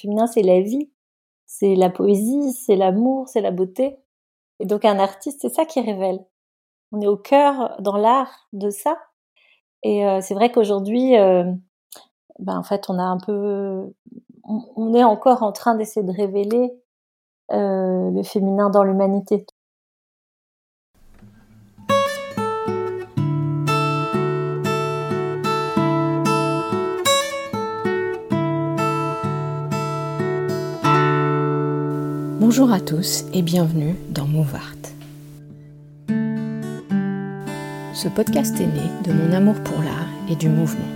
[0.00, 0.90] féminin, c'est la vie,
[1.46, 3.98] c'est la poésie, c'est l'amour, c'est la beauté.
[4.60, 6.24] Et donc un artiste, c'est ça qui révèle.
[6.92, 8.96] On est au cœur dans l'art de ça.
[9.82, 11.44] Et euh, c'est vrai qu'aujourd'hui, euh,
[12.38, 13.92] ben en fait, on a un peu,
[14.44, 16.72] on, est encore en train d'essayer de révéler
[17.52, 19.46] euh, le féminin dans l'humanité.
[32.50, 36.08] Bonjour à tous et bienvenue dans Move Art.
[37.92, 40.88] Ce podcast est né de mon amour pour l'art et du mouvement,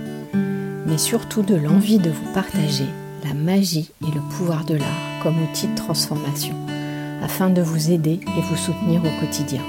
[0.87, 2.87] mais surtout de l'envie de vous partager
[3.23, 6.55] la magie et le pouvoir de l'art comme outil de transformation,
[7.21, 9.61] afin de vous aider et vous soutenir au quotidien.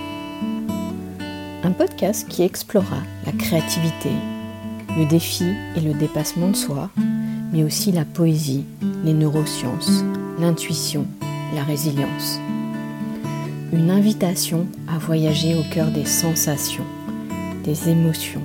[1.64, 4.08] Un podcast qui explorera la créativité,
[4.96, 6.88] le défi et le dépassement de soi,
[7.52, 8.64] mais aussi la poésie,
[9.04, 10.02] les neurosciences,
[10.40, 11.06] l'intuition
[11.54, 12.38] la résilience.
[13.72, 16.86] Une invitation à voyager au cœur des sensations,
[17.64, 18.42] des émotions,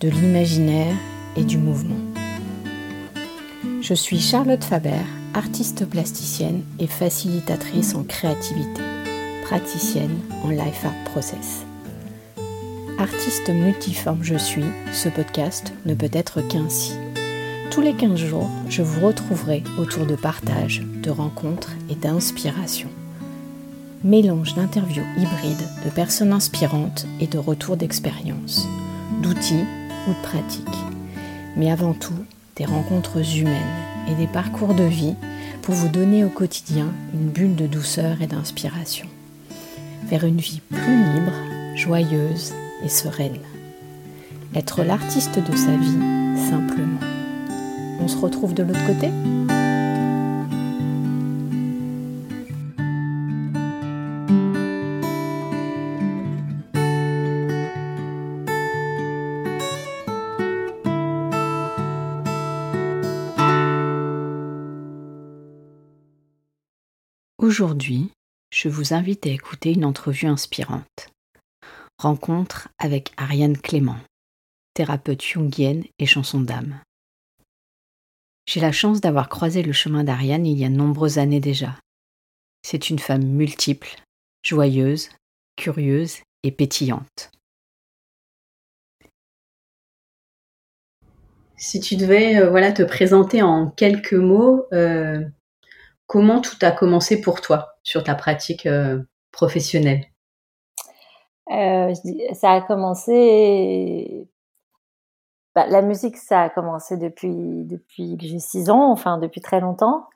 [0.00, 0.96] de l'imaginaire
[1.36, 1.98] et du mouvement.
[3.80, 5.02] Je suis Charlotte Faber,
[5.34, 8.82] artiste plasticienne et facilitatrice en créativité,
[9.44, 11.64] praticienne en Life Art Process.
[12.98, 16.94] Artiste multiforme je suis, ce podcast ne peut être qu'ainsi.
[17.74, 22.88] Tous les 15 jours, je vous retrouverai autour de partage, de rencontres et d'inspiration.
[24.04, 28.68] Mélange d'interviews hybrides, de personnes inspirantes et de retours d'expérience,
[29.24, 29.64] d'outils
[30.06, 30.84] ou de pratiques.
[31.56, 32.14] Mais avant tout,
[32.54, 33.60] des rencontres humaines
[34.08, 35.16] et des parcours de vie
[35.62, 39.08] pour vous donner au quotidien une bulle de douceur et d'inspiration.
[40.04, 41.32] Vers une vie plus libre,
[41.74, 42.52] joyeuse
[42.84, 43.40] et sereine.
[44.54, 47.13] Être l'artiste de sa vie simplement.
[48.00, 49.10] On se retrouve de l'autre côté
[67.56, 68.10] Aujourd'hui,
[68.50, 71.10] je vous invite à écouter une entrevue inspirante.
[71.98, 73.98] Rencontre avec Ariane Clément,
[74.72, 76.80] thérapeute jungienne et chanson d'âme.
[78.46, 81.76] J'ai la chance d'avoir croisé le chemin d'Ariane il y a de nombreuses années déjà.
[82.62, 83.88] C'est une femme multiple,
[84.42, 85.08] joyeuse,
[85.56, 87.30] curieuse et pétillante.
[91.56, 95.24] Si tu devais euh, voilà, te présenter en quelques mots, euh,
[96.06, 100.04] comment tout a commencé pour toi sur ta pratique euh, professionnelle?
[101.48, 104.28] Ça a commencé
[105.54, 109.60] bah, la musique, ça a commencé depuis depuis que j'ai 6 ans, enfin depuis très
[109.60, 110.08] longtemps.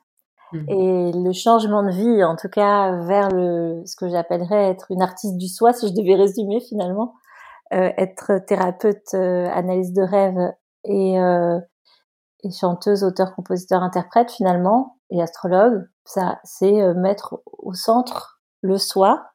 [0.51, 0.69] Mmh.
[0.69, 5.01] Et le changement de vie, en tout cas vers le ce que j'appellerais être une
[5.01, 7.13] artiste du soi, si je devais résumer finalement,
[7.73, 10.53] euh, être thérapeute, euh, analyse de rêve
[10.85, 11.59] et, euh,
[12.43, 18.77] et chanteuse, auteur, compositeur, interprète finalement, et astrologue, ça c'est euh, mettre au centre le
[18.77, 19.27] soi,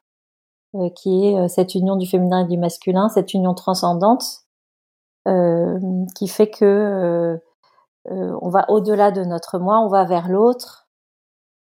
[0.75, 4.44] euh, qui est cette union du féminin et du masculin, cette union transcendante euh,
[6.15, 7.37] qui fait que euh,
[8.11, 10.89] euh, on va au-delà de notre moi, on va vers l'autre.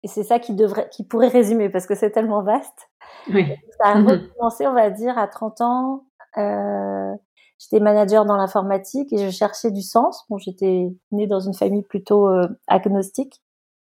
[0.03, 2.89] Et c'est ça qui devrait, qui pourrait résumer parce que c'est tellement vaste.
[3.33, 3.45] Oui.
[3.79, 6.03] Ça a recommencé, on va dire, à 30 ans.
[6.37, 7.13] Euh,
[7.57, 10.25] j'étais manager dans l'informatique et je cherchais du sens.
[10.29, 12.27] Bon, j'étais née dans une famille plutôt
[12.67, 13.41] agnostique,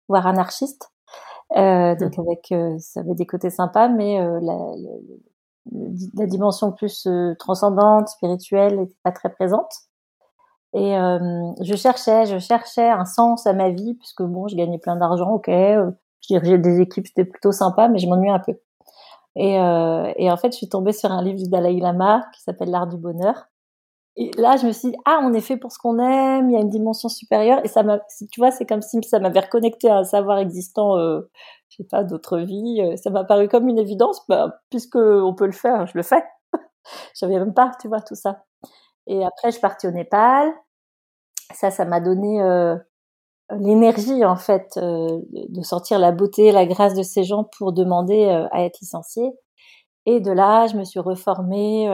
[0.10, 0.92] voire anarchiste.
[1.58, 4.40] Euh, donc avec, ça avait des côtés sympas, mais la,
[4.78, 4.92] la
[5.66, 9.72] dimension plus euh, transcendante, spirituelle, n'était pas très présente.
[10.74, 14.80] Et euh, je cherchais, je cherchais un sens à ma vie, puisque bon, je gagnais
[14.80, 15.92] plein d'argent, ok, euh,
[16.22, 18.54] je dirigeais des équipes, c'était plutôt sympa, mais je m'ennuyais un peu.
[19.38, 22.70] Et, et en fait, je suis tombée sur un livre du Dalai Lama qui s'appelle
[22.70, 23.48] L'art du bonheur.
[24.18, 26.54] Et là, je me suis dit, ah, on est fait pour ce qu'on aime, il
[26.54, 27.62] y a une dimension supérieure.
[27.64, 28.00] Et ça m'a,
[28.32, 31.22] tu vois, c'est comme si ça m'avait reconnecté à un savoir existant euh,
[31.72, 32.82] je sais pas, d'autres vies.
[32.82, 36.04] Euh, ça m'a paru comme une évidence, bah, puisque on peut le faire, je le
[36.04, 36.24] fais.
[37.16, 38.44] J'avais même pas, tu vois, tout ça.
[39.08, 40.52] Et après, je suis partie au Népal.
[41.54, 42.76] Ça, ça m'a donné euh,
[43.52, 48.26] l'énergie, en fait, euh, de sortir la beauté, la grâce de ces gens pour demander
[48.52, 49.32] à être licenciée.
[50.06, 51.88] Et de là, je me suis reformée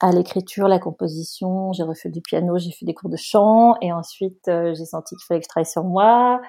[0.00, 1.72] à l'écriture, la composition.
[1.72, 3.74] J'ai refait du piano, j'ai fait des cours de chant.
[3.80, 6.40] Et ensuite, j'ai senti qu'il fallait que je travaille sur moi.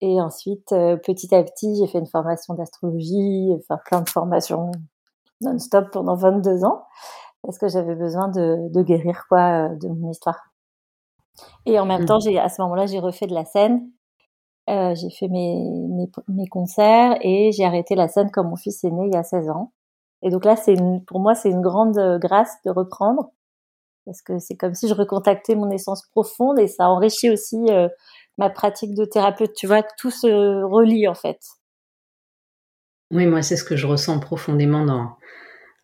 [0.00, 4.70] Et ensuite, euh, petit à petit, j'ai fait une formation d'astrologie, enfin plein de formations
[5.40, 6.84] non-stop pendant 22 ans,
[7.42, 10.40] parce que j'avais besoin de, de, guérir quoi euh, de mon histoire.
[11.66, 12.06] Et en même mmh.
[12.06, 13.90] temps, j'ai à ce moment-là, j'ai refait de la scène.
[14.70, 18.84] euh, j'ai fait mes, mes, mes, concerts et j'ai arrêté la scène quand mon fils
[18.84, 19.72] est né il y a 16 ans.
[20.22, 20.74] Et donc là, c'est
[21.06, 23.30] pour moi, c'est une grande euh, grâce de reprendre
[24.04, 27.88] parce que c'est comme si je recontactais mon essence profonde et ça enrichit aussi euh,
[28.38, 29.52] ma pratique de thérapeute.
[29.54, 31.38] Tu vois, tout se relie en fait.
[33.10, 35.16] Oui, moi, c'est ce que je ressens profondément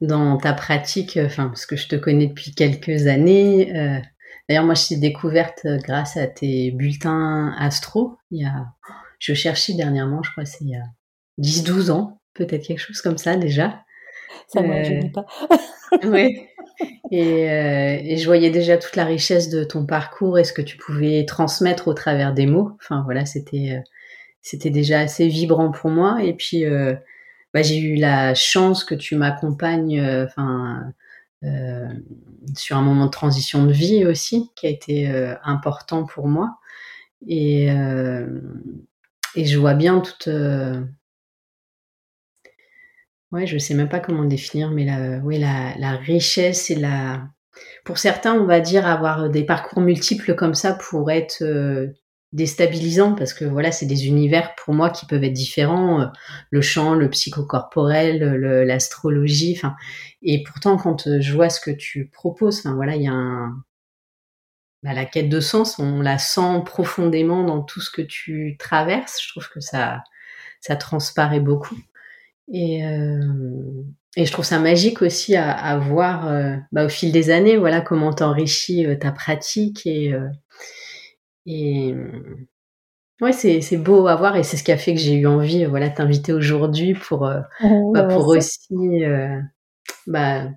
[0.01, 3.75] dans, ta pratique, enfin, parce que je te connais depuis quelques années.
[3.77, 4.01] Euh,
[4.49, 8.19] D'ailleurs, moi, je t'ai découverte euh, grâce à tes bulletins astro.
[8.31, 8.67] Il y a,
[9.19, 10.85] je cherchais dernièrement, je crois, c'est il y a
[11.41, 13.84] 10-12 ans, peut-être quelque chose comme ça déjà.
[14.49, 15.27] Ça ne euh, pas.
[16.05, 16.47] oui.
[17.11, 20.63] Et, euh, et, je voyais déjà toute la richesse de ton parcours et ce que
[20.63, 22.73] tu pouvais transmettre au travers des mots.
[22.81, 23.81] Enfin voilà, c'était euh,
[24.43, 26.23] c'était déjà assez vibrant pour moi.
[26.23, 26.95] Et puis euh,
[27.53, 30.01] bah, j'ai eu la chance que tu m'accompagnes.
[30.25, 30.93] Enfin
[32.57, 35.07] sur un moment de transition de vie aussi qui a été
[35.45, 36.57] important pour moi.
[37.29, 40.31] Et, et je vois bien toute.
[43.35, 47.29] Ouais, je sais même pas comment définir, mais la, oui, la, la richesse et la.
[47.85, 51.43] Pour certains, on va dire avoir des parcours multiples comme ça pour être
[52.33, 56.07] déstabilisant parce que voilà, c'est des univers pour moi qui peuvent être différents, euh,
[56.51, 58.19] le chant, le psychocorporel,
[58.67, 59.77] l'astrologie, enfin
[60.23, 63.13] et pourtant quand euh, je vois ce que tu proposes, enfin voilà, il y a
[63.13, 63.65] un
[64.83, 69.21] bah, la quête de sens, on la sent profondément dans tout ce que tu traverses.
[69.23, 70.03] Je trouve que ça
[70.61, 71.77] ça transparaît beaucoup
[72.53, 73.19] et euh,
[74.17, 76.31] et je trouve ça magique aussi à, à voir
[76.73, 80.15] bah, au fil des années, voilà comment t'enrichis ta pratique et
[81.47, 81.95] et
[83.21, 85.27] ouais, c'est, c'est beau à voir et c'est ce qui a fait que j'ai eu
[85.27, 87.41] envie, voilà, t'inviter aujourd'hui pour, euh,
[87.93, 89.41] bah, pour aussi, euh,
[90.07, 90.49] bah,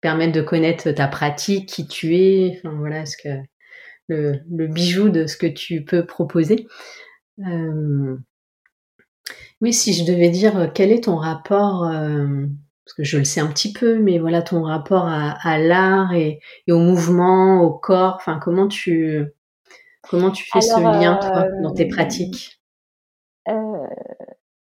[0.00, 3.28] permettre de connaître ta pratique, qui tu es, enfin voilà, ce que
[4.08, 6.66] le, le bijou de ce que tu peux proposer.
[7.46, 8.16] Euh,
[9.60, 13.48] oui, si je devais dire quel est ton rapport, parce que je le sais un
[13.48, 18.14] petit peu, mais voilà ton rapport à, à l'art et, et, au mouvement, au corps,
[18.16, 19.26] enfin comment tu
[20.08, 22.60] Comment tu fais ce lien, toi, dans tes euh, pratiques?
[23.48, 23.86] euh,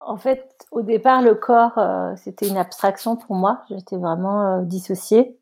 [0.01, 3.63] En fait, au départ, le corps, euh, c'était une abstraction pour moi.
[3.71, 5.39] J'étais vraiment dissociée,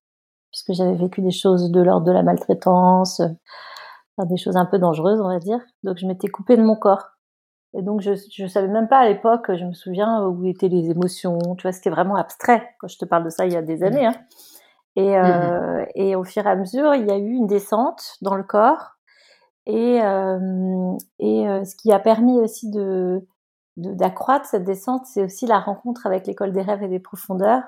[0.53, 3.23] puisque j'avais vécu des choses de l'ordre de la maltraitance,
[4.19, 5.61] des choses un peu dangereuses, on va dire.
[5.82, 7.12] Donc, je m'étais coupée de mon corps.
[7.74, 10.90] Et donc, je ne savais même pas à l'époque, je me souviens, où étaient les
[10.90, 11.38] émotions.
[11.56, 12.69] Tu vois, c'était vraiment abstrait.
[12.78, 14.06] Quand je te parle de ça, il y a des mmh années.
[14.06, 14.14] Hein.
[14.96, 18.34] Et, mmh et au fur et à mesure, il y a eu une descente dans
[18.34, 18.92] le corps
[19.66, 23.26] et, euh, et euh, ce qui a permis aussi de
[23.78, 27.62] d'accroître cette descente, c'est aussi la rencontre avec l'école des rêves et des profondeurs,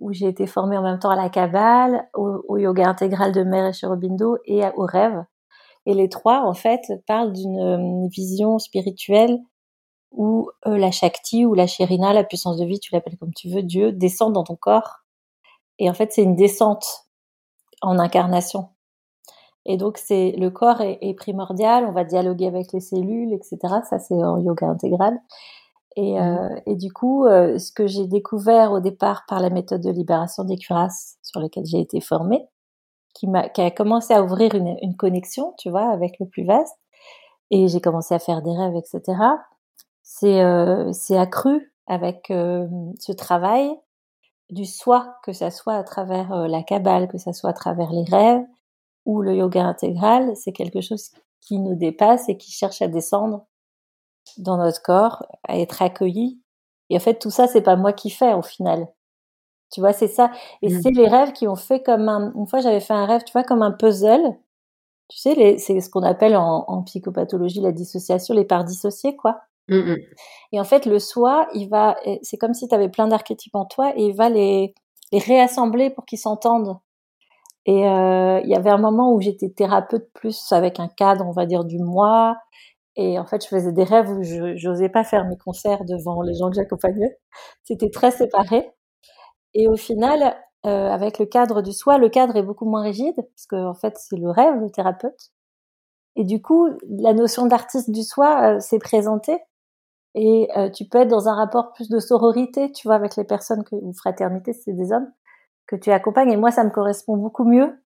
[0.00, 3.70] où j'ai été formée en même temps à la Kabbale, au, yoga intégral de Mère
[3.84, 5.22] Aurobindo et au rêve.
[5.88, 9.40] Et les trois, en fait, parlent d'une vision spirituelle
[10.12, 13.48] où euh, la Shakti ou la Sherina, la puissance de vie, tu l'appelles comme tu
[13.48, 14.98] veux, Dieu, descend dans ton corps.
[15.78, 17.06] Et en fait, c'est une descente
[17.80, 18.68] en incarnation.
[19.64, 21.86] Et donc, c'est le corps est, primordial.
[21.86, 23.58] On va dialoguer avec les cellules, etc.
[23.88, 25.18] Ça, c'est en yoga intégral.
[25.96, 26.22] Et, mmh.
[26.22, 29.90] euh, et du coup, euh, ce que j'ai découvert au départ par la méthode de
[29.90, 32.46] libération des cuirasses sur laquelle j'ai été formée,
[33.18, 36.44] qui, m'a, qui a commencé à ouvrir une, une connexion, tu vois, avec le plus
[36.44, 36.76] vaste.
[37.50, 39.18] Et j'ai commencé à faire des rêves, etc.
[40.02, 42.68] C'est, euh, c'est accru avec euh,
[43.00, 43.70] ce travail
[44.50, 47.90] du soi, que ça soit à travers euh, la cabale, que ça soit à travers
[47.90, 48.44] les rêves,
[49.04, 53.46] ou le yoga intégral, c'est quelque chose qui nous dépasse et qui cherche à descendre
[54.36, 56.40] dans notre corps, à être accueilli.
[56.90, 58.86] Et en fait, tout ça, c'est pas moi qui fais au final.
[59.70, 60.30] Tu vois, c'est ça.
[60.62, 60.82] Et mmh.
[60.82, 62.32] c'est les rêves qui ont fait comme un.
[62.34, 64.38] Une fois, j'avais fait un rêve, tu vois, comme un puzzle.
[65.08, 69.40] Tu sais, c'est ce qu'on appelle en, psychopathologie la dissociation, les parts dissociées, quoi.
[69.68, 69.96] Mmh, mmh.
[70.52, 71.96] Et en fait, le soi, il va.
[72.22, 74.74] C'est comme si tu avais plein d'archétypes en toi et il va les,
[75.12, 76.78] les réassembler pour qu'ils s'entendent.
[77.66, 81.32] Et euh, il y avait un moment où j'étais thérapeute plus avec un cadre, on
[81.32, 82.38] va dire, du moi.
[82.96, 86.22] Et en fait, je faisais des rêves où je n'osais pas faire mes concerts devant
[86.22, 87.18] les gens que j'accompagnais.
[87.64, 88.70] C'était très séparé.
[89.58, 90.36] Et au final,
[90.66, 93.74] euh, avec le cadre du soi, le cadre est beaucoup moins rigide, parce que en
[93.74, 95.32] fait, c'est le rêve, le thérapeute.
[96.14, 99.38] Et du coup, la notion d'artiste du soi euh, s'est présentée.
[100.14, 103.24] Et euh, tu peux être dans un rapport plus de sororité, tu vois, avec les
[103.24, 105.10] personnes que, ou fraternité, c'est des hommes,
[105.66, 106.30] que tu accompagnes.
[106.30, 107.82] Et moi, ça me correspond beaucoup mieux,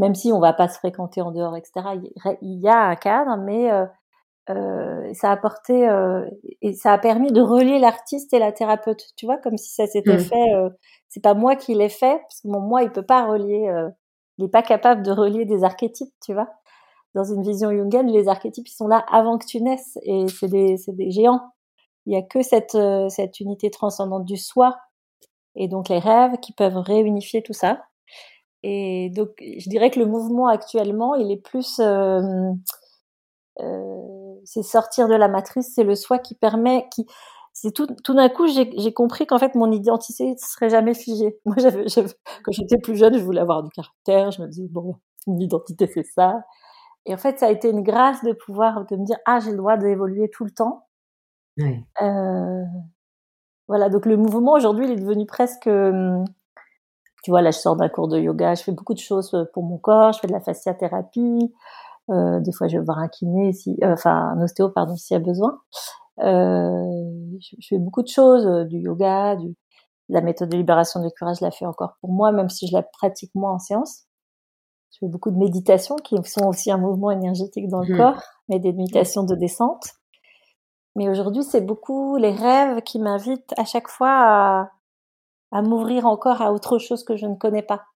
[0.00, 1.72] même si on va pas se fréquenter en dehors, etc.
[2.42, 3.70] Il y a un cadre, mais
[4.50, 6.24] euh, euh, ça a apporté euh,
[6.62, 9.02] et ça a permis de relier l'artiste et la thérapeute.
[9.16, 10.20] Tu vois, comme si ça s'était mmh.
[10.20, 10.54] fait.
[10.54, 10.70] Euh,
[11.08, 13.70] c'est pas moi qui l'ai fait, parce que mon moi, il peut pas relier.
[14.38, 16.48] il est pas capable de relier des archétypes, tu vois.
[17.14, 20.48] dans une vision jungienne, les archétypes ils sont là avant que tu naisses et c'est
[20.48, 21.40] des, c'est des géants.
[22.06, 24.76] Il y a que cette, euh, cette unité transcendante du soi
[25.56, 27.82] et donc les rêves qui peuvent réunifier tout ça.
[28.64, 32.20] Et donc je dirais que le mouvement actuellement, il est plus, euh,
[33.60, 34.13] euh,
[34.44, 37.06] c'est sortir de la matrice, c'est le soi qui permet, qui,
[37.52, 41.38] c'est tout, tout d'un coup, j'ai compris qu'en fait, mon identité ne serait jamais figée.
[41.44, 44.32] Moi, quand j'étais plus jeune, je voulais avoir du caractère.
[44.32, 44.96] Je me disais, bon,
[45.26, 46.42] mon identité, c'est ça.
[47.06, 49.50] Et en fait, ça a été une grâce de pouvoir de me dire ah j'ai
[49.50, 50.86] le droit d'évoluer tout le temps.
[51.58, 51.84] Oui.
[52.02, 52.64] Euh,
[53.68, 55.66] voilà, donc le mouvement aujourd'hui, il est devenu presque.
[55.66, 56.24] Hum,
[57.22, 59.44] tu vois, là, je sors d'un cours de yoga, je fais beaucoup de choses euh,
[59.54, 61.52] pour mon corps, je fais de la fasciathérapie.
[62.10, 65.14] Euh, des fois, je vais voir un kiné, si, euh, enfin un ostéo, pardon, s'il
[65.14, 65.58] y a besoin.
[66.20, 69.56] Euh, je, je, fais beaucoup de choses, euh, du yoga, du,
[70.08, 72.74] la méthode de libération du courage, je la fais encore pour moi, même si je
[72.74, 74.04] la pratique moins en séance.
[74.92, 77.96] Je fais beaucoup de méditations qui sont aussi un mouvement énergétique dans le mmh.
[77.96, 79.84] corps, mais des méditations de descente.
[80.94, 84.70] Mais aujourd'hui, c'est beaucoup les rêves qui m'invitent à chaque fois à,
[85.50, 87.86] à m'ouvrir encore à autre chose que je ne connais pas.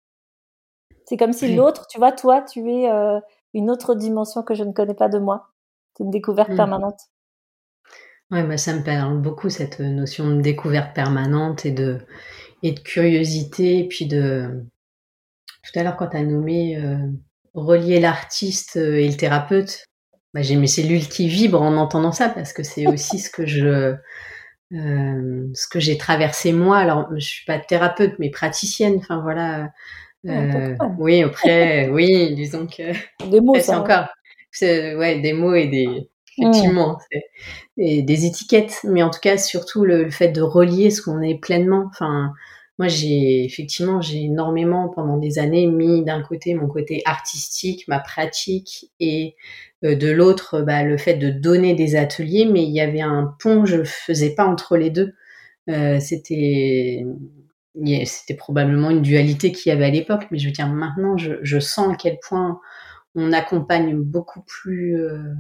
[1.05, 3.19] C'est comme si l'autre, tu vois, toi, tu es euh,
[3.55, 5.50] une autre dimension que je ne connais pas de moi.
[5.97, 6.57] C'est une découverte mmh.
[6.57, 7.00] permanente.
[8.31, 11.99] Ouais, bah ça me parle beaucoup cette notion de découverte permanente et de
[12.62, 14.64] et de curiosité, et puis de
[15.62, 16.97] tout à l'heure, quand tu as nommé euh,
[17.55, 19.85] relier l'artiste euh, et le thérapeute,
[20.33, 23.47] bah, j'ai mes cellules qui vibrent en entendant ça parce que c'est aussi ce que
[23.47, 23.95] je
[24.73, 26.78] euh, ce que j'ai traversé moi.
[26.78, 28.97] Alors, je suis pas thérapeute, mais praticienne.
[28.99, 29.71] Enfin voilà.
[30.99, 32.93] Oui, après, oui, disons que
[33.31, 34.09] des mots, c'est encore,
[34.63, 36.09] ouais, des mots et des
[36.41, 36.99] effectivement,
[37.77, 41.21] et des étiquettes, mais en tout cas surtout le, le fait de relier ce qu'on
[41.21, 41.87] est pleinement.
[41.91, 42.33] Enfin,
[42.79, 47.99] moi, j'ai effectivement, j'ai énormément pendant des années mis d'un côté mon côté artistique, ma
[47.99, 49.35] pratique, et
[49.85, 53.35] euh, de l'autre, bah, le fait de donner des ateliers, mais il y avait un
[53.41, 55.15] pont, je faisais pas entre les deux.
[55.69, 57.05] Euh, c'était
[58.05, 61.35] c'était probablement une dualité qu'il y avait à l'époque, mais je veux dire maintenant, je,
[61.43, 62.61] je, sens à quel point
[63.15, 65.35] on accompagne beaucoup plus euh,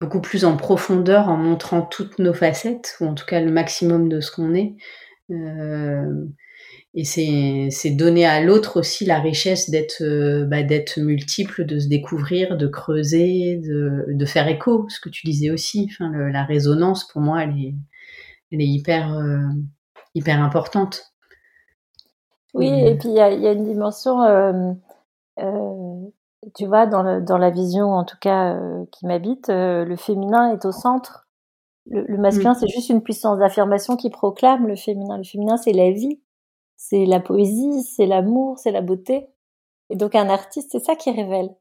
[0.00, 4.08] beaucoup plus en profondeur en montrant toutes nos facettes, ou en tout cas le maximum
[4.08, 4.74] de ce qu'on est.
[5.30, 6.26] Euh,
[6.94, 11.88] et c'est donner à l'autre aussi la richesse d'être euh, bah, d'être multiple, de se
[11.88, 15.88] découvrir, de creuser, de, de, faire écho, ce que tu disais aussi.
[16.00, 17.74] La résonance, pour moi, elle est,
[18.50, 19.16] elle est hyper,
[20.14, 21.12] hyper importante.
[22.54, 24.18] Oui, et puis il y, y a, une dimension,
[26.54, 28.58] tu vois, dans, le, dans la vision en tout cas
[28.90, 31.22] qui m'habite, le féminin est au centre
[31.86, 32.56] le, masculin, mm.
[32.60, 35.18] c'est juste une puissance d'affirmation qui proclame le féminin.
[35.18, 36.20] Le féminin, c'est la vie,
[36.76, 39.28] c'est la poésie, c'est l'amour, c'est la beauté.
[39.90, 41.54] Et donc un artiste, c'est ça qui révèle.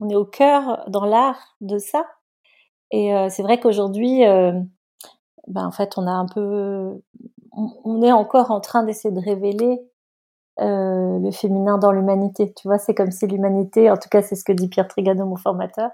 [0.00, 2.06] On est au cœur, dans l'art, de ça.
[2.90, 4.52] Et euh, c'est vrai qu'aujourd'hui, euh,
[5.46, 7.00] ben en fait, on a un peu,
[7.52, 9.80] on, est encore en train d'essayer de révéler
[10.60, 12.52] euh, le féminin dans l'humanité.
[12.54, 15.26] Tu vois, c'est comme si l'humanité, en tout cas, c'est ce que dit Pierre Trigano,
[15.26, 15.90] mon formateur,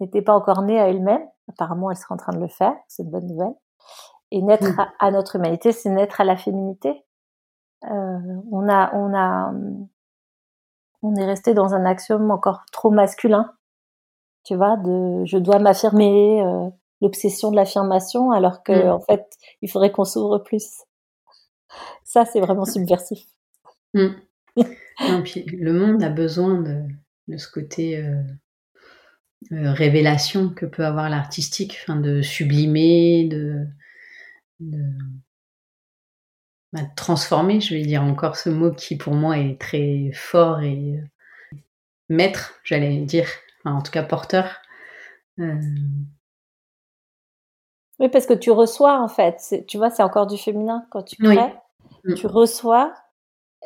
[0.00, 1.26] n'était pas encore née à elle-même.
[1.48, 2.74] Apparemment, elle sera en train de le faire.
[2.88, 3.54] C'est une bonne nouvelle.
[4.30, 4.66] Et naître
[4.98, 7.04] à, notre humanité, c'est naître à la féminité.
[7.84, 8.18] Euh,
[8.50, 9.52] on a, on a,
[11.02, 13.52] on est resté dans un axiome encore trop masculin.
[14.42, 16.68] Tu vois, de je dois m'affirmer, euh,
[17.00, 18.90] l'obsession de l'affirmation, alors que mm.
[18.90, 19.24] en fait,
[19.62, 20.82] il faudrait qu'on s'ouvre plus.
[22.04, 23.24] Ça, c'est vraiment subversif.
[23.94, 24.08] Mm.
[24.56, 26.82] le monde a besoin de,
[27.28, 28.22] de ce côté euh,
[29.52, 33.66] euh, révélation que peut avoir l'artistique, enfin de sublimer, de,
[36.72, 40.62] bah, de, transformer, je vais dire encore ce mot qui pour moi est très fort
[40.62, 41.56] et euh,
[42.08, 43.28] maître, j'allais dire,
[43.64, 44.62] en tout cas porteur.
[47.98, 51.16] Oui, parce que tu reçois en fait, tu vois, c'est encore du féminin quand tu
[51.16, 51.54] crées,
[52.04, 52.14] mm.
[52.14, 52.92] tu reçois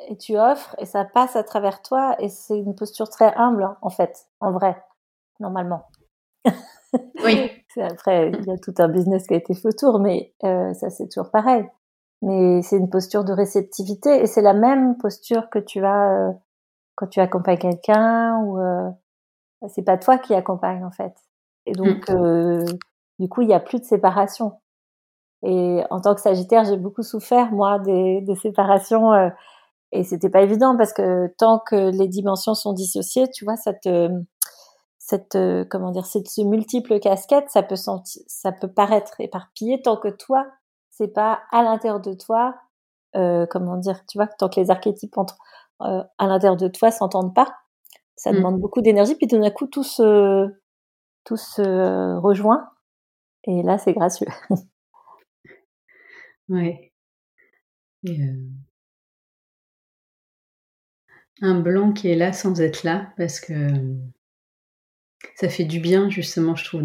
[0.08, 3.68] et tu offres et ça passe à travers toi et c'est une posture très humble
[3.82, 4.82] en fait, en vrai
[5.40, 5.86] normalement.
[7.24, 7.50] Oui.
[7.80, 10.90] Après, il y a tout un business qui a été fait autour, mais euh, ça
[10.90, 11.64] c'est toujours pareil.
[12.22, 16.32] Mais c'est une posture de réceptivité et c'est la même posture que tu as euh,
[16.96, 18.90] quand tu accompagnes quelqu'un ou euh,
[19.68, 21.14] c'est pas toi qui accompagne en fait.
[21.66, 22.64] Et donc mm.
[23.20, 24.60] Euh, du coup il y a plus de séparation.
[25.42, 29.12] Et en tant que Sagittaire, j'ai beaucoup souffert moi des, des séparations
[29.92, 33.72] et c'était pas évident parce que tant que les dimensions sont dissociées, tu vois, ça
[33.72, 34.10] te
[34.98, 39.82] cette euh, comment dire cette ce multiple casquette ça peut sentir, ça peut paraître éparpillé
[39.82, 40.46] tant que toi
[40.90, 42.54] c'est pas à l'intérieur de toi
[43.16, 45.36] euh, comment dire tu vois tant que les archétypes entre
[45.82, 47.48] euh, à l'intérieur de toi s'entendent pas
[48.16, 48.36] Ça mmh.
[48.36, 50.46] demande beaucoup d'énergie, puis tout d'un coup, tout se,
[51.24, 52.68] tout se rejoint.
[53.44, 54.26] Et là, c'est gracieux.
[56.48, 56.92] ouais.
[61.42, 63.52] un blanc qui est là sans être là, parce que
[65.36, 66.84] ça fait du bien, justement, je trouve,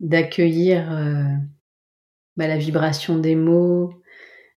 [0.00, 0.90] d'accueillir
[2.36, 4.02] bah, la vibration des mots,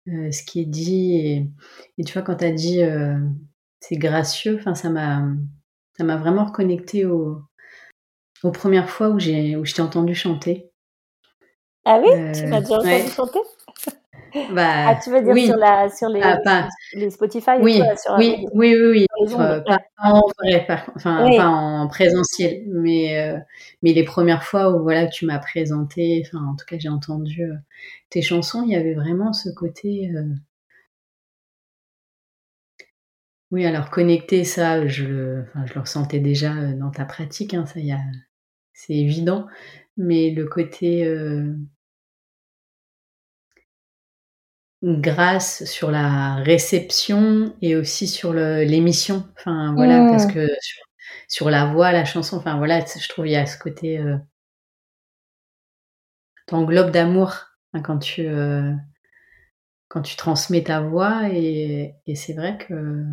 [0.07, 1.51] ce qui est dit.
[1.97, 2.81] Et, tu vois, quand tu as dit
[3.79, 5.23] c'est gracieux, ça m'a
[5.97, 7.41] ça m'a vraiment reconnecté aux
[8.53, 10.72] premières fois où j'ai où je t'ai entendu chanter.
[11.85, 13.39] Ah oui, tu m'as déjà entendu chanter
[14.51, 18.15] bah, ah, tu veux dire sur, la, sur les, ah, les Spotify oui, et sur
[18.17, 23.37] oui, oui, oui, oui, pas en vrai, enfin, pas en présentiel, mais, euh,
[23.83, 27.43] mais les premières fois où voilà, tu m'as présenté, enfin, en tout cas, j'ai entendu
[27.43, 27.55] euh,
[28.09, 30.11] tes chansons, il y avait vraiment ce côté.
[30.15, 30.33] Euh,
[33.51, 37.67] oui, alors connecter ça, je le, enfin, je le ressentais déjà dans ta pratique, hein,
[37.67, 37.99] ça, y a,
[38.73, 39.45] c'est évident,
[39.95, 41.05] mais le côté
[44.83, 49.25] grâce sur la réception et aussi sur l'émission.
[49.37, 50.11] Enfin voilà, mmh.
[50.11, 50.47] parce que
[51.29, 54.17] sur, la voix, la chanson, enfin voilà, je trouve il y a ce côté euh,
[56.47, 58.71] t'englobes d'amour hein, quand tu euh,
[59.87, 63.03] quand tu transmets ta voix et, c'est vrai que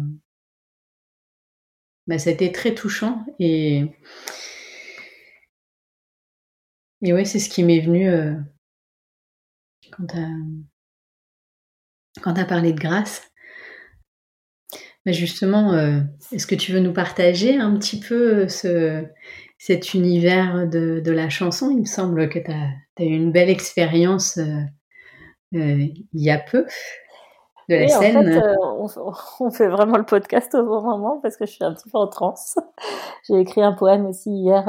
[2.06, 3.86] bah, ça a été très touchant et
[7.02, 8.34] et ouais, c'est ce qui m'est venu euh,
[9.92, 10.14] quand
[12.22, 13.30] quand tu as parlé de grâce,
[15.06, 16.00] bah, justement, euh,
[16.32, 19.06] est-ce que tu veux nous partager un petit peu euh, ce,
[19.58, 21.70] cet univers de, la chanson?
[21.70, 24.62] Il me semble que tu as, eu une belle expérience euh,
[25.52, 26.66] il y a peu
[27.70, 28.18] de la scène.
[28.18, 29.00] En fait,
[29.40, 31.96] on, fait vraiment le podcast au bon moment parce que je suis un petit peu
[31.96, 32.58] en transe.
[33.28, 34.64] J'ai écrit un poème aussi hier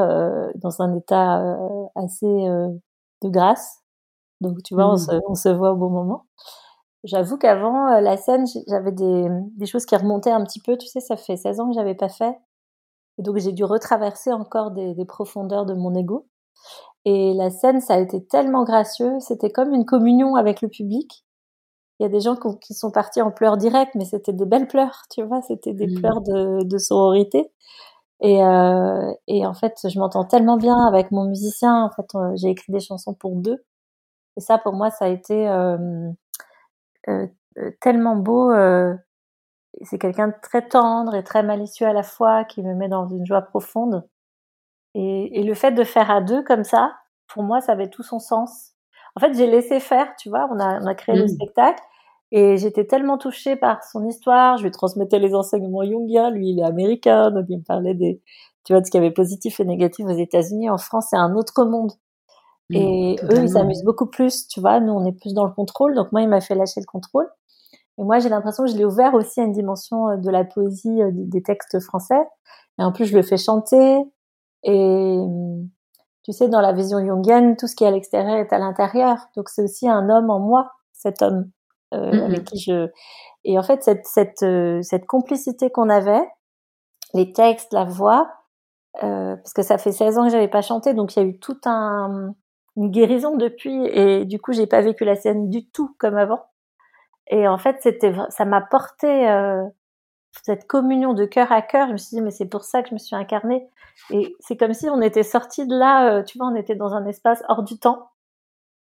[0.55, 1.57] dans un état
[1.95, 3.79] assez de grâce.
[4.39, 4.97] Donc, tu vois, on, mmh.
[4.97, 6.25] se, on, se, voit au bon moment.
[7.03, 10.77] J'avoue qu'avant euh, la scène, j'avais des, des, choses qui remontaient un petit peu.
[10.77, 12.37] Tu sais, ça fait 16 ans que j'avais pas fait.
[13.17, 16.27] Et donc, j'ai dû retraverser encore des, des, profondeurs de mon ego.
[17.05, 19.19] Et la scène, ça a été tellement gracieux.
[19.19, 21.25] C'était comme une communion avec le public.
[21.99, 24.67] Il y a des gens qui sont partis en pleurs directs, mais c'était des belles
[24.67, 25.41] pleurs, tu vois.
[25.43, 25.99] C'était des mmh.
[25.99, 27.51] pleurs de, de, sororité.
[28.21, 31.83] Et, euh, et en fait, je m'entends tellement bien avec mon musicien.
[31.83, 33.63] En fait, euh, j'ai écrit des chansons pour deux.
[34.37, 35.47] Et ça, pour moi, ça a été...
[35.47, 36.09] Euh,
[37.79, 38.51] tellement beau.
[38.51, 38.93] Euh,
[39.83, 43.07] c'est quelqu'un de très tendre et très malicieux à la fois qui me met dans
[43.07, 44.07] une joie profonde.
[44.93, 46.93] Et, et, le fait de faire à deux comme ça,
[47.27, 48.73] pour moi, ça avait tout son sens.
[49.15, 51.29] En fait, j'ai laissé faire, tu vois, on a, on a créé le mmh.
[51.29, 51.81] spectacle
[52.31, 54.57] et j'étais tellement touchée par son histoire.
[54.57, 56.29] Je lui transmettais les enseignements jungiens.
[56.29, 58.21] Lui, il est américain, donc il me parlait des,
[58.65, 60.69] tu vois, de ce qu'il y avait positif et négatif aux États-Unis.
[60.69, 61.91] En France, c'est un autre monde.
[62.71, 64.79] Mmh, et eux, ils s'amusent beaucoup plus, tu vois.
[64.79, 65.95] Nous, on est plus dans le contrôle.
[65.95, 67.27] Donc moi, il m'a fait lâcher le contrôle.
[67.97, 70.43] Et moi, j'ai l'impression que je l'ai ouvert aussi à une dimension euh, de la
[70.43, 72.21] poésie euh, des textes français.
[72.79, 74.01] Et en plus, je le fais chanter.
[74.63, 75.69] Et mmh,
[76.23, 79.17] tu sais, dans la vision jungienne, tout ce qui est à l'extérieur est à l'intérieur.
[79.35, 81.49] Donc c'est aussi un homme en moi, cet homme
[81.93, 82.89] euh, mmh avec qui je.
[83.43, 86.25] Et en fait, cette cette euh, cette complicité qu'on avait,
[87.13, 88.31] les textes, la voix,
[89.03, 91.25] euh, parce que ça fait 16 ans que j'avais pas chanté, donc il y a
[91.25, 92.35] eu tout un
[92.77, 96.45] une guérison depuis et du coup j'ai pas vécu la scène du tout comme avant.
[97.27, 99.63] Et en fait c'était ça m'a porté euh,
[100.43, 101.87] cette communion de cœur à cœur.
[101.87, 103.67] Je me suis dit mais c'est pour ça que je me suis incarnée.
[104.11, 106.93] Et c'est comme si on était sorti de là euh, tu vois on était dans
[106.93, 108.11] un espace hors du temps.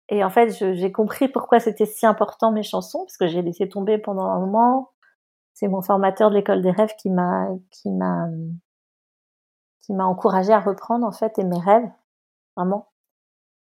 [0.08, 3.68] Et en fait j'ai compris pourquoi c'était si important mes chansons parce que j'ai laissé
[3.68, 4.90] tomber pendant un moment.
[5.54, 8.28] C'est mon formateur de l'école des rêves qui m'a qui m'a
[9.82, 11.90] qui m'a encouragé à reprendre en fait et mes rêves
[12.56, 12.88] vraiment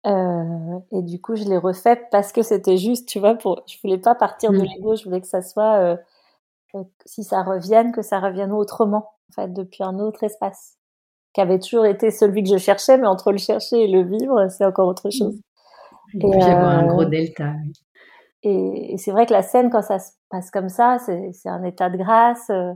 [0.08, 3.78] euh, et du coup, je l'ai refait parce que c'était juste, tu vois, pour, je
[3.84, 4.64] voulais pas partir de mmh.
[4.64, 5.98] l'ego, je voulais que ça soit,
[6.76, 10.78] euh, si ça revienne, que ça revienne autrement, en fait, depuis un autre espace,
[11.34, 14.48] qui avait toujours été celui que je cherchais, mais entre le chercher et le vivre,
[14.50, 15.40] c'est encore autre chose.
[16.14, 17.52] Il peut y avoir un gros delta.
[18.44, 21.64] Et, et c'est vrai que la scène, quand ça se passe comme ça, c'est un
[21.64, 22.50] état de grâce.
[22.50, 22.72] Euh,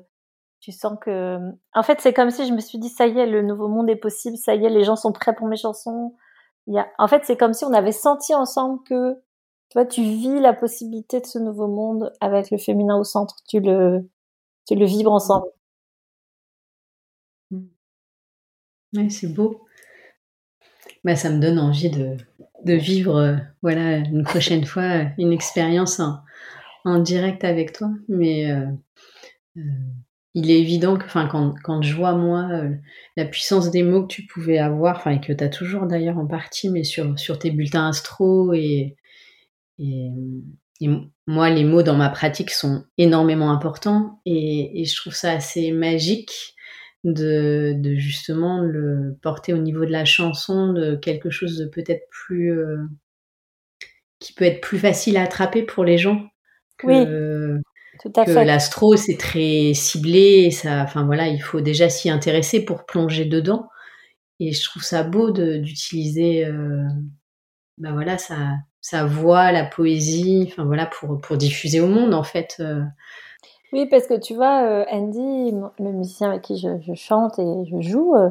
[0.59, 1.39] tu sens que,
[1.73, 3.89] en fait, c'est comme si je me suis dit, ça y est, le nouveau monde
[3.89, 6.13] est possible, ça y est, les gens sont prêts pour mes chansons
[6.67, 9.13] en fait, c'est comme si on avait senti ensemble que,
[9.69, 13.37] tu vois, tu vis la possibilité de ce nouveau monde avec le féminin au centre.
[13.47, 14.09] Tu le,
[14.67, 15.47] tu le vibres ensemble.
[17.51, 17.65] Mmh.
[18.95, 19.65] Oui, c'est beau.
[21.03, 22.17] Bah, ça me donne envie de,
[22.63, 26.19] de vivre, euh, voilà, une prochaine fois, une expérience en,
[26.85, 27.89] en, direct avec toi.
[28.07, 28.67] Mais euh,
[29.57, 29.61] euh,
[30.33, 32.47] il est évident que, enfin, quand, quand, je vois moi
[33.17, 36.17] la puissance des mots que tu pouvais avoir, enfin, et que tu as toujours d'ailleurs
[36.17, 38.95] en partie, mais sur, sur tes bulletins astro et,
[39.79, 40.09] et,
[41.27, 45.71] moi, les mots dans ma pratique sont énormément importants et, et je trouve ça assez
[45.71, 46.55] magique
[47.03, 52.07] de, de, justement le porter au niveau de la chanson, de quelque chose de peut-être
[52.09, 52.51] plus.
[52.51, 52.77] Euh,
[54.19, 56.31] qui peut être plus facile à attraper pour les gens
[56.83, 57.05] oui,
[58.01, 60.49] tout à que l'astro, c'est très ciblé.
[60.51, 63.67] Ça, enfin voilà, il faut déjà s'y intéresser pour plonger dedans.
[64.39, 66.45] Et je trouve ça beau d'utiliser.
[66.45, 66.83] Euh,
[67.77, 72.57] bah voilà, sa voix, la poésie, enfin voilà, pour, pour diffuser au monde en fait.
[72.59, 72.83] Euh.
[73.73, 77.81] Oui, parce que tu vois, euh, Andy, le musicien avec qui je, chante et je
[77.81, 78.29] joue, euh,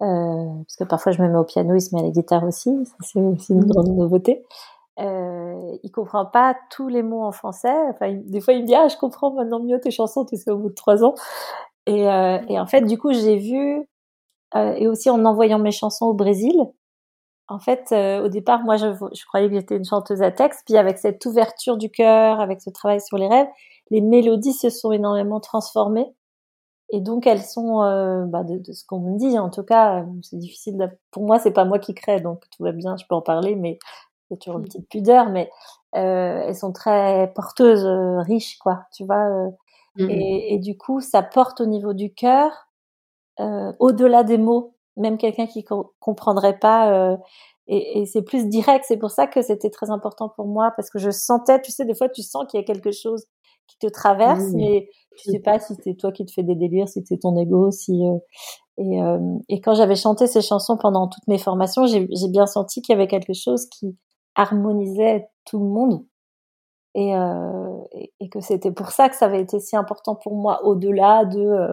[0.00, 2.70] parce que parfois je me mets au piano, il se met à la guitare aussi,
[3.00, 3.66] c'est aussi une mmh.
[3.66, 4.44] grande nouveauté.
[5.00, 7.74] Euh, il comprend pas tous les mots en français.
[7.90, 10.50] Enfin, des fois, il me dit ah, je comprends maintenant mieux tes chansons, tu sais,
[10.50, 11.14] au bout de trois ans.
[11.86, 13.86] Et, et en fait, du coup, j'ai vu
[14.54, 16.54] et aussi en envoyant mes chansons au Brésil,
[17.48, 20.62] en fait, euh, au départ, moi, je, je croyais que j'étais une chanteuse à texte.
[20.66, 23.48] Puis avec cette ouverture du cœur, avec ce travail sur les rêves,
[23.90, 26.06] les mélodies se sont énormément transformées.
[26.90, 30.02] Et donc, elles sont, euh, bah, de, de, ce qu'on me dit, en tout cas,
[30.02, 30.78] euh, c'est difficile.
[30.78, 30.88] De...
[31.10, 33.56] Pour moi, c'est pas moi qui crée, donc tout va bien, je peux en parler,
[33.56, 33.78] mais
[34.28, 34.68] c'est toujours une mmh.
[34.68, 35.30] petite pudeur.
[35.30, 35.50] Mais
[35.96, 37.86] euh, elles sont très porteuses,
[38.26, 38.84] riches, quoi.
[38.94, 39.28] Tu vois.
[39.96, 40.10] Mmh.
[40.10, 42.68] et, et, du coup, ça porte au niveau du cœur,
[43.38, 45.64] au-delà des mots même quelqu'un qui
[45.98, 47.18] comprendrait pas.
[47.66, 48.84] Et, et c'est plus direct.
[48.86, 51.84] C'est pour ça que c'était très important pour moi parce que je sentais, tu sais,
[51.84, 53.26] des fois tu sens qu'il y a quelque chose
[53.66, 56.88] qui te traverse, mais tu sais pas si c'est toi qui te fais des délires,
[56.88, 58.18] si c'est ton ego, si euh,
[58.76, 62.82] et, euh, et quand j'avais chanté ces chansons pendant toutes mes formations, j'ai bien senti
[62.82, 63.96] qu'il y avait quelque chose qui
[64.34, 66.04] harmonisait tout le monde.
[66.94, 70.36] Et, euh, et, et, que c'était pour ça que ça avait été si important pour
[70.36, 71.72] moi, au-delà de euh,